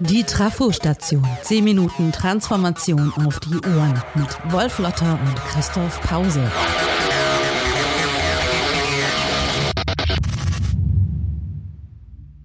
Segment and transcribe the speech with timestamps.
[0.00, 1.26] Die Trafo-Station.
[1.42, 6.50] 10 Minuten Transformation auf die Ohren mit Wolf Lotter und Christoph Pause.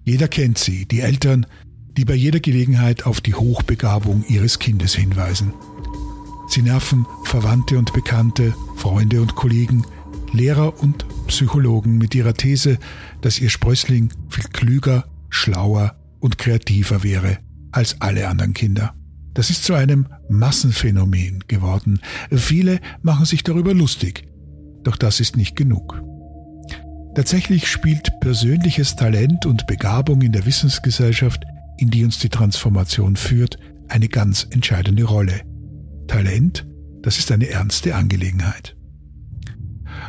[0.04, 1.46] Jeder kennt sie, die Eltern,
[1.96, 5.52] die bei jeder Gelegenheit auf die Hochbegabung ihres Kindes hinweisen.
[6.48, 9.84] Sie nerven Verwandte und Bekannte, Freunde und Kollegen,
[10.32, 12.78] Lehrer und Psychologen mit ihrer These,
[13.20, 17.38] dass ihr Sprössling viel klüger, schlauer und kreativer wäre
[17.72, 18.94] als alle anderen Kinder.
[19.32, 22.00] Das ist zu einem Massenphänomen geworden.
[22.32, 24.26] Viele machen sich darüber lustig.
[24.82, 26.02] Doch das ist nicht genug.
[27.14, 31.44] Tatsächlich spielt persönliches Talent und Begabung in der Wissensgesellschaft,
[31.78, 33.56] in die uns die Transformation führt,
[33.88, 35.42] eine ganz entscheidende Rolle.
[36.08, 36.66] Talent,
[37.02, 38.76] das ist eine ernste Angelegenheit.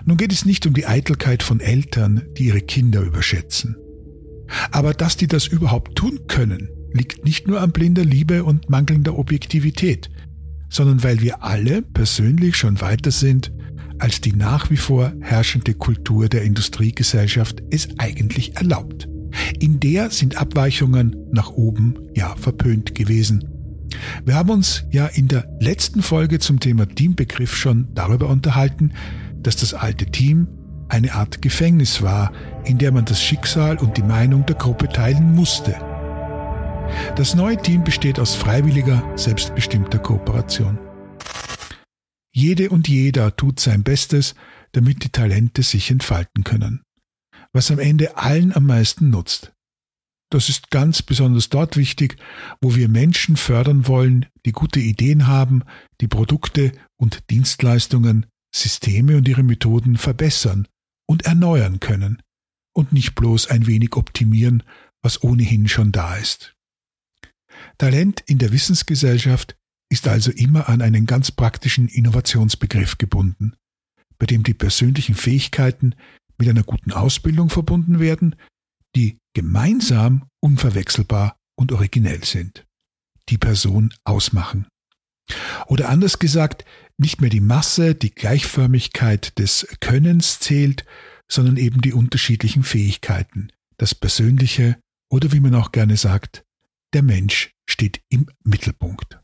[0.06, 3.76] Nun geht es nicht um die Eitelkeit von Eltern, die ihre Kinder überschätzen.
[4.72, 9.18] Aber dass die das überhaupt tun können, liegt nicht nur an blinder Liebe und mangelnder
[9.18, 10.10] Objektivität,
[10.70, 13.52] sondern weil wir alle persönlich schon weiter sind,
[14.00, 19.08] als die nach wie vor herrschende Kultur der Industriegesellschaft es eigentlich erlaubt.
[19.60, 23.48] In der sind Abweichungen nach oben ja verpönt gewesen.
[24.26, 28.94] Wir haben uns ja in der letzten Folge zum Thema Teambegriff schon darüber unterhalten,
[29.44, 30.48] dass das alte Team
[30.90, 32.34] eine Art Gefängnis war,
[32.66, 35.76] in der man das Schicksal und die Meinung der Gruppe teilen musste.
[37.16, 40.78] Das neue Team besteht aus freiwilliger, selbstbestimmter Kooperation.
[42.34, 44.36] Jede und jeder tut sein Bestes,
[44.72, 46.82] damit die Talente sich entfalten können.
[47.54, 49.54] Was am Ende allen am meisten nutzt.
[50.30, 52.16] Das ist ganz besonders dort wichtig,
[52.62, 55.64] wo wir Menschen fördern wollen, die gute Ideen haben,
[56.00, 60.68] die Produkte und Dienstleistungen, Systeme und ihre Methoden verbessern
[61.08, 62.22] und erneuern können
[62.74, 64.64] und nicht bloß ein wenig optimieren,
[65.02, 66.56] was ohnehin schon da ist.
[67.78, 69.58] Talent in der Wissensgesellschaft
[69.90, 73.56] ist also immer an einen ganz praktischen Innovationsbegriff gebunden,
[74.18, 75.96] bei dem die persönlichen Fähigkeiten
[76.38, 78.36] mit einer guten Ausbildung verbunden werden,
[78.96, 82.66] die gemeinsam unverwechselbar und originell sind,
[83.30, 84.68] die Person ausmachen.
[85.68, 86.66] Oder anders gesagt,
[87.02, 90.86] nicht mehr die Masse, die Gleichförmigkeit des Könnens zählt,
[91.28, 94.78] sondern eben die unterschiedlichen Fähigkeiten, das Persönliche
[95.10, 96.44] oder wie man auch gerne sagt,
[96.94, 99.20] der Mensch steht im Mittelpunkt.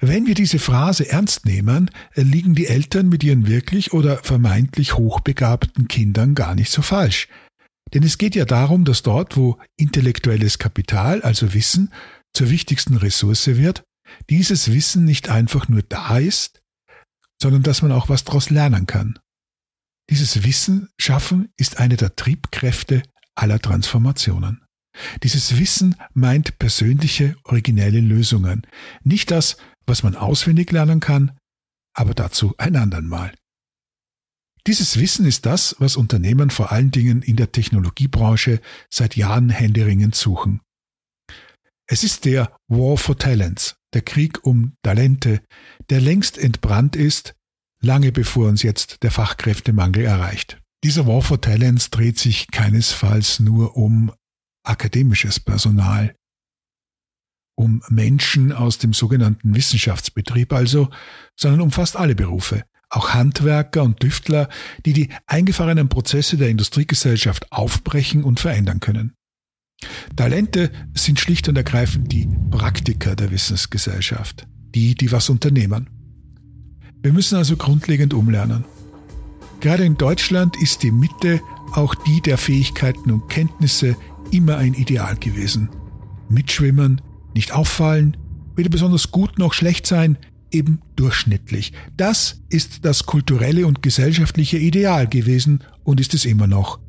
[0.00, 5.86] Wenn wir diese Phrase ernst nehmen, liegen die Eltern mit ihren wirklich oder vermeintlich hochbegabten
[5.86, 7.28] Kindern gar nicht so falsch.
[7.92, 11.92] Denn es geht ja darum, dass dort, wo intellektuelles Kapital, also Wissen,
[12.32, 13.84] zur wichtigsten Ressource wird,
[14.30, 16.62] dieses Wissen nicht einfach nur da ist,
[17.40, 19.18] sondern dass man auch was daraus lernen kann.
[20.10, 23.02] Dieses Wissen schaffen ist eine der Triebkräfte
[23.34, 24.64] aller Transformationen.
[25.22, 28.66] Dieses Wissen meint persönliche, originelle Lösungen.
[29.02, 29.56] Nicht das,
[29.86, 31.38] was man auswendig lernen kann,
[31.94, 33.32] aber dazu ein andern Mal.
[34.66, 40.14] Dieses Wissen ist das, was Unternehmen vor allen Dingen in der Technologiebranche seit Jahren händeringend
[40.14, 40.60] suchen.
[41.88, 45.42] Es ist der War for Talents, der Krieg um Talente,
[45.90, 47.34] der längst entbrannt ist,
[47.80, 50.60] lange bevor uns jetzt der Fachkräftemangel erreicht.
[50.84, 54.12] Dieser War for Talents dreht sich keinesfalls nur um
[54.64, 56.14] akademisches Personal,
[57.56, 60.88] um Menschen aus dem sogenannten Wissenschaftsbetrieb also,
[61.38, 64.48] sondern um fast alle Berufe, auch Handwerker und Düftler,
[64.84, 69.14] die die eingefahrenen Prozesse der Industriegesellschaft aufbrechen und verändern können.
[70.16, 75.88] Talente sind schlicht und ergreifend die Praktiker der Wissensgesellschaft, die, die was unternehmen.
[77.02, 78.64] Wir müssen also grundlegend umlernen.
[79.60, 81.40] Gerade in Deutschland ist die Mitte
[81.72, 83.96] auch die der Fähigkeiten und Kenntnisse
[84.30, 85.68] immer ein Ideal gewesen.
[86.28, 87.00] Mitschwimmen,
[87.34, 88.16] nicht auffallen,
[88.56, 90.18] weder besonders gut noch schlecht sein,
[90.50, 91.72] eben durchschnittlich.
[91.96, 96.81] Das ist das kulturelle und gesellschaftliche Ideal gewesen und ist es immer noch.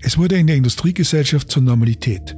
[0.00, 2.36] Es wurde in der Industriegesellschaft zur Normalität.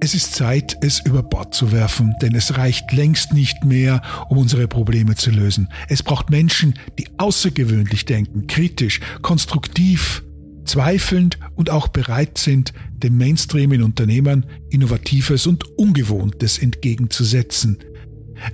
[0.00, 4.38] Es ist Zeit, es über Bord zu werfen, denn es reicht längst nicht mehr, um
[4.38, 5.68] unsere Probleme zu lösen.
[5.88, 10.22] Es braucht Menschen, die außergewöhnlich denken, kritisch, konstruktiv,
[10.64, 17.78] zweifelnd und auch bereit sind, dem Mainstream in Unternehmern Innovatives und Ungewohntes entgegenzusetzen.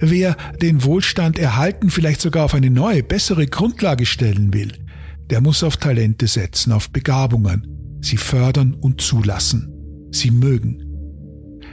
[0.01, 4.73] Wer den Wohlstand erhalten, vielleicht sogar auf eine neue, bessere Grundlage stellen will,
[5.29, 7.74] der muss auf Talente setzen, auf Begabungen,
[8.05, 9.73] sie fördern und zulassen,
[10.11, 10.83] sie mögen.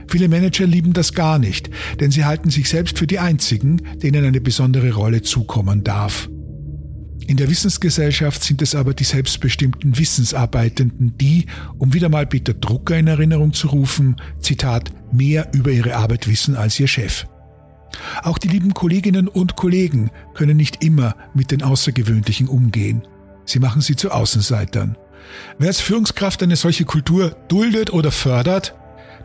[0.07, 1.69] Viele Manager lieben das gar nicht,
[2.00, 6.30] denn sie halten sich selbst für die einzigen, denen eine besondere Rolle zukommen darf.
[7.28, 11.45] In der Wissensgesellschaft sind es aber die selbstbestimmten Wissensarbeitenden, die,
[11.78, 16.56] um wieder mal Peter Drucker in Erinnerung zu rufen, Zitat, mehr über ihre Arbeit wissen
[16.56, 17.25] als ihr Chef.
[18.24, 23.04] Auch die lieben Kolleginnen und Kollegen können nicht immer mit den Außergewöhnlichen umgehen.
[23.45, 24.98] Sie machen sie zu Außenseitern.
[25.57, 28.75] Wer als Führungskraft eine solche Kultur duldet oder fördert,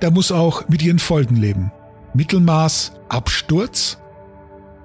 [0.03, 1.73] der muss auch mit ihren Folgen leben.
[2.15, 3.99] Mittelmaß, Absturz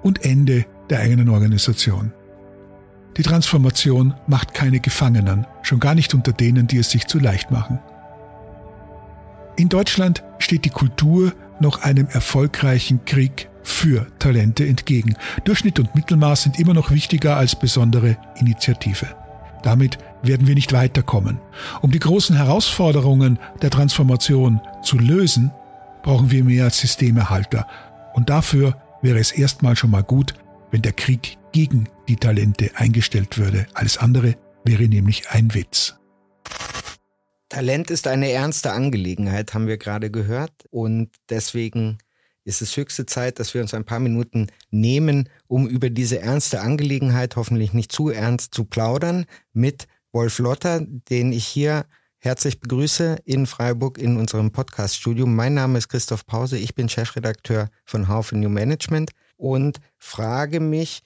[0.02, 2.12] und Ende der eigenen Organisation.
[3.16, 7.50] Die Transformation macht keine Gefangenen, schon gar nicht unter denen, die es sich zu leicht
[7.50, 7.78] machen.
[9.56, 15.14] In Deutschland steht die Kultur noch einem erfolgreichen Krieg für Talente entgegen.
[15.44, 19.06] Durchschnitt und Mittelmaß sind immer noch wichtiger als besondere Initiative.
[19.62, 21.40] Damit werden wir nicht weiterkommen.
[21.80, 25.50] Um die großen Herausforderungen der Transformation zu lösen,
[26.02, 27.66] brauchen wir mehr Systemerhalter.
[28.14, 30.34] Und dafür wäre es erstmal schon mal gut,
[30.70, 33.66] wenn der Krieg gegen die Talente eingestellt würde.
[33.74, 35.96] Alles andere wäre nämlich ein Witz.
[37.48, 40.52] Talent ist eine ernste Angelegenheit, haben wir gerade gehört.
[40.70, 41.98] Und deswegen
[42.44, 46.60] ist es höchste Zeit, dass wir uns ein paar Minuten nehmen, um über diese ernste
[46.60, 51.86] Angelegenheit, hoffentlich nicht zu ernst, zu plaudern mit Wolf Lotter, den ich hier
[52.18, 55.26] herzlich begrüße in Freiburg in unserem Podcast-Studio.
[55.26, 61.02] Mein Name ist Christoph Pause, ich bin Chefredakteur von Haufe New Management und frage mich,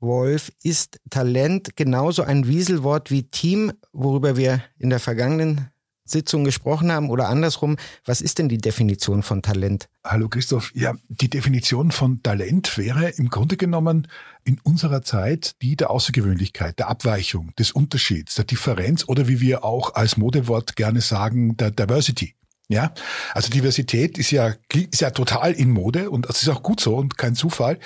[0.00, 5.70] Wolf, ist Talent genauso ein Wieselwort wie Team, worüber wir in der vergangenen
[6.10, 9.88] Sitzung gesprochen haben oder andersrum, was ist denn die Definition von Talent?
[10.04, 14.08] Hallo Christoph, ja, die Definition von Talent wäre im Grunde genommen
[14.44, 19.64] in unserer Zeit die der Außergewöhnlichkeit, der Abweichung, des Unterschieds, der Differenz oder wie wir
[19.64, 22.34] auch als Modewort gerne sagen, der Diversity.
[22.70, 22.92] Ja,
[23.32, 26.96] also Diversität ist ja, ist ja total in Mode und das ist auch gut so
[26.96, 27.78] und kein Zufall.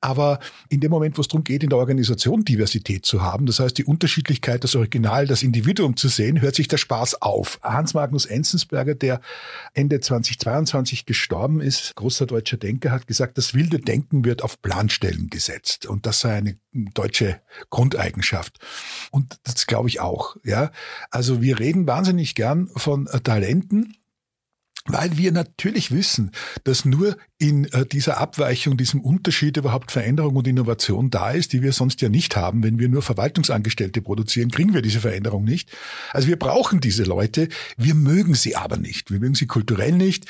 [0.00, 3.60] Aber in dem Moment, wo es darum geht, in der Organisation Diversität zu haben, das
[3.60, 7.58] heißt die Unterschiedlichkeit, das Original, das Individuum zu sehen, hört sich der Spaß auf.
[7.62, 9.20] Hans Magnus Enzensberger, der
[9.72, 15.30] Ende 2022 gestorben ist, großer deutscher Denker, hat gesagt, das wilde Denken wird auf Planstellen
[15.30, 15.86] gesetzt.
[15.86, 17.40] Und das sei eine deutsche
[17.70, 18.58] Grundeigenschaft.
[19.10, 20.36] Und das glaube ich auch.
[20.44, 20.70] Ja,
[21.10, 23.96] also wir reden wahnsinnig gern von Talenten
[24.88, 26.30] weil wir natürlich wissen,
[26.64, 31.60] dass nur in äh, dieser Abweichung, diesem Unterschied überhaupt Veränderung und Innovation da ist, die
[31.60, 32.62] wir sonst ja nicht haben.
[32.62, 35.70] Wenn wir nur Verwaltungsangestellte produzieren, kriegen wir diese Veränderung nicht.
[36.12, 39.10] Also wir brauchen diese Leute, wir mögen sie aber nicht.
[39.10, 40.24] Wir mögen sie kulturell nicht,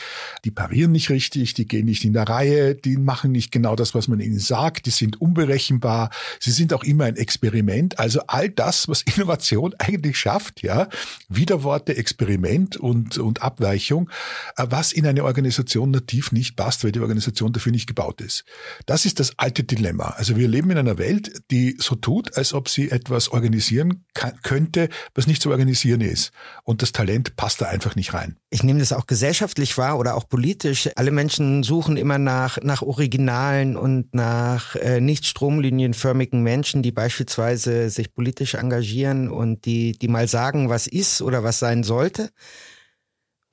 [0.45, 3.95] die parieren nicht richtig, die gehen nicht in der Reihe, die machen nicht genau das,
[3.95, 6.11] was man ihnen sagt, die sind unberechenbar,
[6.41, 8.01] sie sind auch immer ein Experiment.
[8.01, 10.89] Also all das, was Innovation eigentlich schafft, ja,
[11.29, 14.11] Widerworte, Experiment und, und Abweichung,
[14.57, 18.45] was in eine Organisation nativ nicht passt, weil die Organisation dafür nicht gebaut ist.
[18.87, 20.11] Das ist das alte Dilemma.
[20.17, 24.39] Also wir leben in einer Welt, die so tut, als ob sie etwas organisieren kann,
[24.43, 26.33] könnte, was nicht zu organisieren ist.
[26.65, 28.37] Und das Talent passt da einfach nicht rein.
[28.51, 30.89] Ich nehme das auch gesellschaftlich wahr oder auch politisch.
[30.97, 37.91] Alle Menschen suchen immer nach, nach Originalen und nach äh, nicht stromlinienförmigen Menschen, die beispielsweise
[37.91, 42.31] sich politisch engagieren und die, die mal sagen, was ist oder was sein sollte.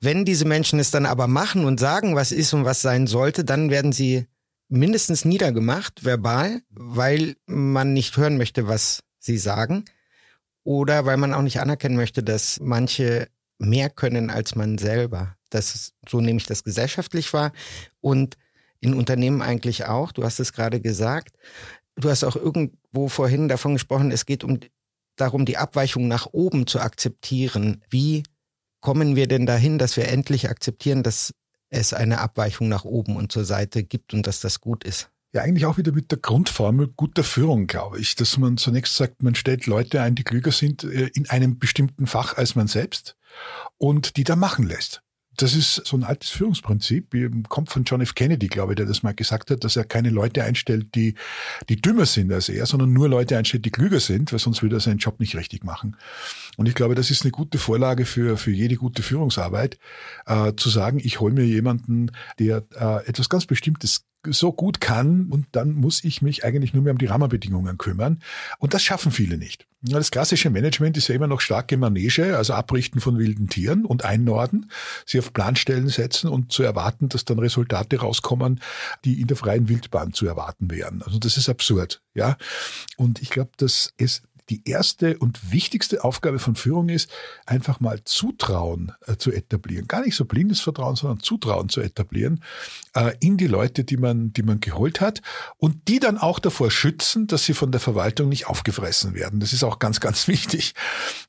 [0.04, 3.44] Wenn diese Menschen es dann aber machen und sagen, was ist und was sein sollte,
[3.44, 4.26] dann werden sie
[4.68, 9.84] mindestens niedergemacht, verbal, weil man nicht hören möchte, was sie sagen.
[10.62, 13.28] Oder weil man auch nicht anerkennen möchte, dass manche
[13.58, 15.36] mehr können als man selber.
[15.50, 17.52] Das ist, so nehme ich das gesellschaftlich wahr.
[18.00, 18.36] Und
[18.80, 20.12] in Unternehmen eigentlich auch.
[20.12, 21.36] Du hast es gerade gesagt.
[21.96, 24.60] Du hast auch irgendwo vorhin davon gesprochen, es geht um
[25.16, 27.82] darum, die Abweichung nach oben zu akzeptieren.
[27.88, 28.24] Wie
[28.84, 31.32] kommen wir denn dahin, dass wir endlich akzeptieren, dass
[31.70, 35.08] es eine Abweichung nach oben und zur Seite gibt und dass das gut ist?
[35.32, 39.22] Ja, eigentlich auch wieder mit der Grundformel guter Führung, glaube ich, dass man zunächst sagt,
[39.22, 43.16] man stellt Leute ein, die klüger sind äh, in einem bestimmten Fach als man selbst
[43.78, 45.02] und die da machen lässt.
[45.36, 47.14] Das ist so ein altes Führungsprinzip,
[47.48, 48.14] kommt von John F.
[48.14, 51.14] Kennedy, glaube ich, der das mal gesagt hat, dass er keine Leute einstellt, die,
[51.68, 54.76] die dümmer sind als er, sondern nur Leute einstellt, die klüger sind, weil sonst würde
[54.76, 55.96] er seinen Job nicht richtig machen.
[56.56, 59.78] Und ich glaube, das ist eine gute Vorlage für, für jede gute Führungsarbeit,
[60.26, 65.26] äh, zu sagen, ich hole mir jemanden, der äh, etwas ganz Bestimmtes so gut kann
[65.30, 68.20] und dann muss ich mich eigentlich nur mehr um die Rahmenbedingungen kümmern.
[68.58, 69.66] Und das schaffen viele nicht.
[69.82, 74.04] Das klassische Management ist ja immer noch starke Manege, also Abrichten von wilden Tieren und
[74.04, 74.70] Einnorden,
[75.04, 78.60] sie auf Planstellen setzen und zu erwarten, dass dann Resultate rauskommen,
[79.04, 81.02] die in der freien Wildbahn zu erwarten wären.
[81.02, 82.38] Also das ist absurd, ja.
[82.96, 87.10] Und ich glaube, dass es die erste und wichtigste Aufgabe von Führung ist,
[87.46, 89.88] einfach mal Zutrauen äh, zu etablieren.
[89.88, 92.42] Gar nicht so blindes Vertrauen, sondern Zutrauen zu etablieren
[92.94, 95.22] äh, in die Leute, die man, die man geholt hat
[95.56, 99.40] und die dann auch davor schützen, dass sie von der Verwaltung nicht aufgefressen werden.
[99.40, 100.74] Das ist auch ganz, ganz wichtig.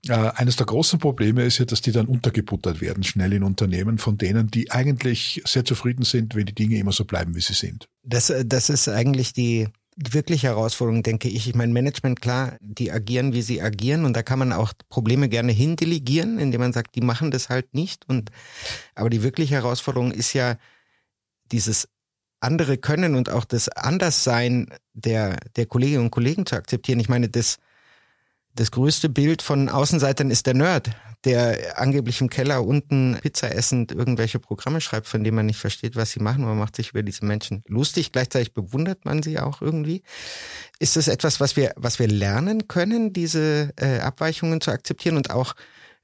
[0.08, 3.98] Äh, eines der großen Probleme ist ja, dass die dann untergebuttert werden, schnell in Unternehmen
[3.98, 7.54] von denen, die eigentlich sehr zufrieden sind, wenn die Dinge immer so bleiben, wie sie
[7.54, 7.88] sind.
[8.04, 9.68] Das, äh, das ist eigentlich die,
[9.98, 11.48] die wirkliche Herausforderung, denke ich.
[11.48, 15.30] Ich meine, Management, klar, die agieren, wie sie agieren und da kann man auch Probleme
[15.30, 18.08] gerne hindelegieren, indem man sagt, die machen das halt nicht.
[18.08, 18.30] Und
[18.94, 20.58] aber die wirkliche Herausforderung ist ja
[21.52, 21.88] dieses
[22.42, 27.00] andere Können und auch das Anderssein der, der Kolleginnen und Kollegen zu akzeptieren.
[27.00, 27.58] Ich meine, das,
[28.56, 30.92] das größte Bild von Außenseitern ist der Nerd,
[31.26, 35.96] der angeblich im Keller unten Pizza essend irgendwelche Programme schreibt, von denen man nicht versteht,
[35.96, 36.46] was sie machen.
[36.46, 38.14] Man macht sich über diese Menschen lustig.
[38.14, 40.04] Gleichzeitig bewundert man sie auch irgendwie.
[40.80, 45.32] Ist das etwas, was wir, was wir lernen können, diese äh, Abweichungen zu akzeptieren und
[45.32, 45.56] auch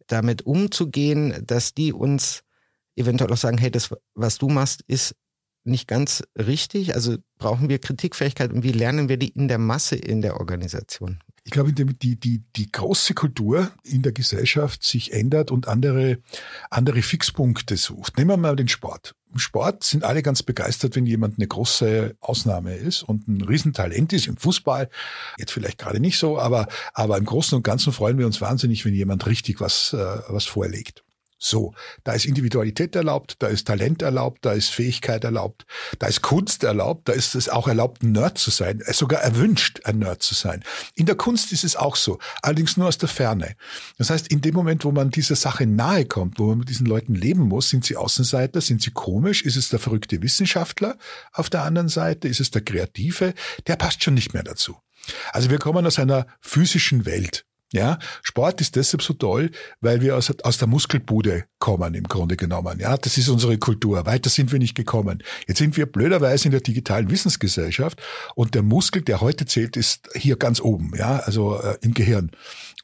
[0.08, 2.44] damit umzugehen, dass die uns
[2.98, 5.16] eventuell auch sagen, hey, das, was du machst, ist
[5.64, 6.96] nicht ganz richtig.
[6.96, 11.20] Also brauchen wir Kritikfähigkeit und wie lernen wir die in der Masse in der Organisation?
[11.44, 16.20] Ich glaube, indem die, die, die große Kultur in der Gesellschaft sich ändert und andere,
[16.70, 18.18] andere Fixpunkte sucht.
[18.18, 19.16] Nehmen wir mal den Sport.
[19.34, 24.14] Im Sport sind alle ganz begeistert, wenn jemand eine große Ausnahme ist und ein Riesentalent
[24.14, 24.28] ist.
[24.28, 24.90] Im Fußball
[25.38, 28.86] jetzt vielleicht gerade nicht so, aber, aber im Großen und Ganzen freuen wir uns wahnsinnig,
[28.86, 31.04] wenn jemand richtig was, äh, was vorlegt.
[31.44, 35.66] So, da ist Individualität erlaubt, da ist Talent erlaubt, da ist Fähigkeit erlaubt,
[35.98, 39.82] da ist Kunst erlaubt, da ist es auch erlaubt, ein Nerd zu sein, sogar erwünscht,
[39.86, 40.64] ein Nerd zu sein.
[40.94, 43.56] In der Kunst ist es auch so, allerdings nur aus der Ferne.
[43.98, 46.86] Das heißt, in dem Moment, wo man dieser Sache nahe kommt, wo man mit diesen
[46.86, 50.96] Leuten leben muss, sind sie Außenseiter, sind sie komisch, ist es der verrückte Wissenschaftler
[51.34, 53.34] auf der anderen Seite, ist es der Kreative,
[53.66, 54.78] der passt schon nicht mehr dazu.
[55.32, 57.46] Also wir kommen aus einer physischen Welt.
[57.74, 59.50] Ja, Sport ist deshalb so toll,
[59.80, 62.80] weil wir aus, aus der Muskelbude kommen, im Grunde genommen.
[62.80, 64.06] Ja, das ist unsere Kultur.
[64.06, 65.24] Weiter sind wir nicht gekommen.
[65.48, 68.02] Jetzt sind wir blöderweise in der digitalen Wissensgesellschaft
[68.36, 72.32] und der Muskel, der heute zählt, ist hier ganz oben, ja, also äh, im Gehirn.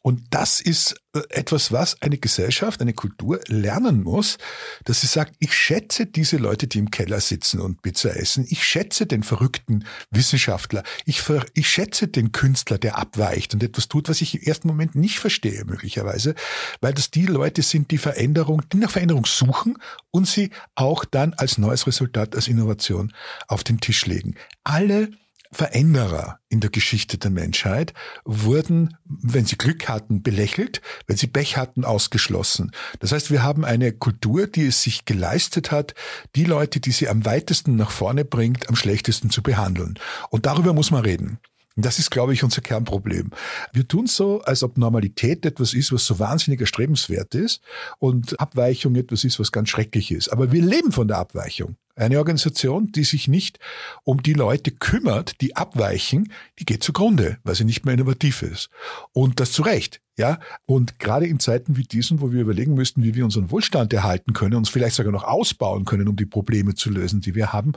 [0.08, 4.38] Und das ist äh, etwas, was eine Gesellschaft, eine Kultur lernen muss,
[4.86, 8.46] dass sie sagt, ich schätze diese Leute, die im Keller sitzen und Pizza essen.
[8.48, 10.84] Ich schätze den verrückten Wissenschaftler.
[11.06, 11.24] Ich,
[11.56, 15.20] ich schätze den Künstler, der abweicht und etwas tut, was ich im ersten Moment nicht
[15.20, 16.36] verstehe, möglicherweise,
[16.82, 19.78] weil das die Leute sind, die Veränderung, die nach Veränderung suchen
[20.12, 23.14] und sie auch dann als neues Resultat, als Innovation
[23.48, 24.36] auf den Tisch legen.
[24.64, 25.10] Alle
[25.52, 27.94] Veränderer in der Geschichte der Menschheit
[28.26, 32.72] wurden, wenn sie Glück hatten, belächelt, wenn sie Pech hatten, ausgeschlossen.
[33.00, 35.96] Das heißt, wir haben eine Kultur, die es sich geleistet hat,
[36.36, 39.98] die Leute, die sie am weitesten nach vorne bringt, am schlechtesten zu behandeln.
[40.30, 41.40] Und darüber muss man reden.
[41.80, 43.30] Das ist, glaube ich, unser Kernproblem.
[43.72, 47.62] Wir tun so, als ob Normalität etwas ist, was so wahnsinnig erstrebenswert ist
[48.00, 50.30] und Abweichung etwas ist, was ganz schrecklich ist.
[50.30, 51.76] Aber wir leben von der Abweichung.
[51.96, 53.60] Eine Organisation, die sich nicht
[54.04, 58.70] um die Leute kümmert, die abweichen, die geht zugrunde, weil sie nicht mehr innovativ ist.
[59.14, 60.02] Und das zu Recht.
[60.20, 63.94] Ja, und gerade in Zeiten wie diesen, wo wir überlegen müssten, wie wir unseren Wohlstand
[63.94, 67.54] erhalten können, uns vielleicht sogar noch ausbauen können, um die Probleme zu lösen, die wir
[67.54, 67.74] haben,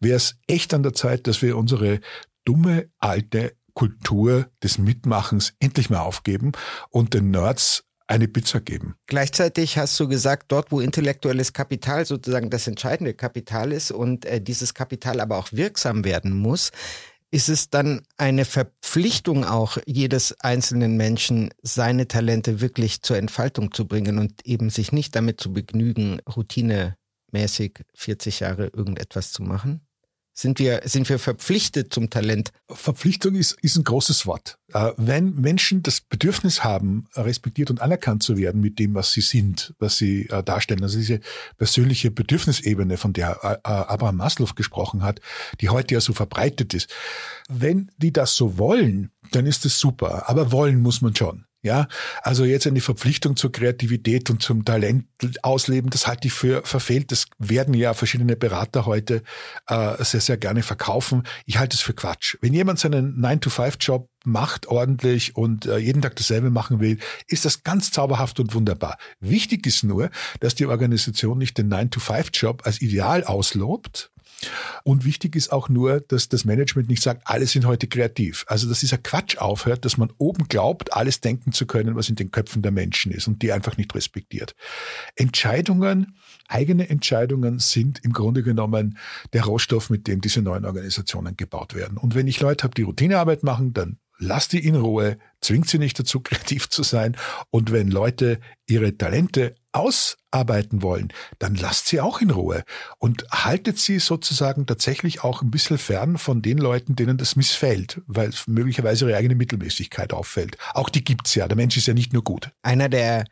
[0.00, 2.00] wäre es echt an der Zeit, dass wir unsere
[2.44, 6.52] dumme alte Kultur des Mitmachens endlich mal aufgeben
[6.90, 8.94] und den Nerds eine Pizza geben.
[9.06, 14.40] Gleichzeitig hast du gesagt, dort, wo intellektuelles Kapital sozusagen das entscheidende Kapital ist und äh,
[14.40, 16.72] dieses Kapital aber auch wirksam werden muss,
[17.30, 23.86] ist es dann eine Verpflichtung auch jedes einzelnen Menschen, seine Talente wirklich zur Entfaltung zu
[23.88, 29.86] bringen und eben sich nicht damit zu begnügen, routinemäßig 40 Jahre irgendetwas zu machen?
[30.34, 32.52] Sind wir, sind wir verpflichtet zum Talent?
[32.70, 34.58] Verpflichtung ist, ist ein großes Wort.
[34.72, 39.20] Äh, wenn Menschen das Bedürfnis haben, respektiert und anerkannt zu werden mit dem, was sie
[39.20, 41.20] sind, was sie äh, darstellen, also diese
[41.58, 45.20] persönliche Bedürfnisebene, von der äh, Abraham Maslow gesprochen hat,
[45.60, 46.88] die heute ja so verbreitet ist.
[47.50, 50.30] Wenn die das so wollen, dann ist das super.
[50.30, 51.44] Aber wollen muss man schon.
[51.64, 51.86] Ja,
[52.22, 55.06] also jetzt eine Verpflichtung zur Kreativität und zum Talent
[55.42, 57.12] ausleben, das halte ich für verfehlt.
[57.12, 59.22] Das werden ja verschiedene Berater heute
[59.68, 61.22] äh, sehr, sehr gerne verkaufen.
[61.46, 62.36] Ich halte es für Quatsch.
[62.40, 67.62] Wenn jemand seinen 9-to-5-Job macht ordentlich und äh, jeden Tag dasselbe machen will, ist das
[67.62, 68.98] ganz zauberhaft und wunderbar.
[69.20, 74.10] Wichtig ist nur, dass die Organisation nicht den 9-to-5-Job als Ideal auslobt,
[74.84, 78.44] und wichtig ist auch nur, dass das Management nicht sagt, alle sind heute kreativ.
[78.48, 82.16] Also dass dieser Quatsch aufhört, dass man oben glaubt, alles denken zu können, was in
[82.16, 84.54] den Köpfen der Menschen ist und die einfach nicht respektiert.
[85.14, 86.16] Entscheidungen,
[86.48, 88.98] eigene Entscheidungen sind im Grunde genommen
[89.32, 91.96] der Rohstoff, mit dem diese neuen Organisationen gebaut werden.
[91.96, 95.78] Und wenn ich Leute habe, die Routinearbeit machen, dann lasst die in Ruhe, zwingt sie
[95.78, 97.16] nicht dazu, kreativ zu sein.
[97.50, 102.64] Und wenn Leute ihre Talente ausarbeiten wollen, dann lasst sie auch in Ruhe
[102.98, 108.00] und haltet sie sozusagen tatsächlich auch ein bisschen fern von den Leuten, denen das missfällt,
[108.06, 110.58] weil möglicherweise ihre eigene Mittelmäßigkeit auffällt.
[110.74, 111.48] Auch die gibt's ja.
[111.48, 112.50] Der Mensch ist ja nicht nur gut.
[112.62, 113.24] Einer der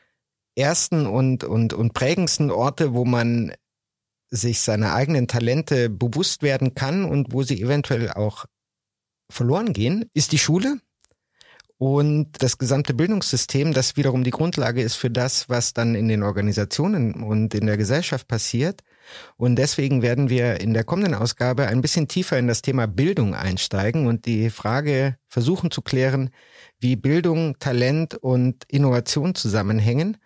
[0.56, 3.52] ersten und, und, und prägendsten Orte, wo man
[4.30, 8.47] sich seiner eigenen Talente bewusst werden kann und wo sie eventuell auch
[9.30, 10.80] verloren gehen, ist die Schule
[11.80, 16.22] und das gesamte Bildungssystem, das wiederum die Grundlage ist für das, was dann in den
[16.22, 18.82] Organisationen und in der Gesellschaft passiert.
[19.38, 23.34] Und deswegen werden wir in der kommenden Ausgabe ein bisschen tiefer in das Thema Bildung
[23.34, 26.28] einsteigen und die Frage versuchen zu klären,
[26.80, 30.18] wie Bildung, Talent und Innovation zusammenhängen.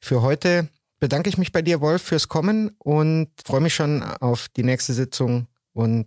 [0.00, 0.68] Für heute
[1.00, 4.92] bedanke ich mich bei dir, Wolf, fürs Kommen und freue mich schon auf die nächste
[4.92, 6.06] Sitzung und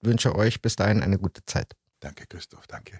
[0.00, 1.70] wünsche euch bis dahin eine gute Zeit.
[2.00, 2.98] Danke, Christoph, danke.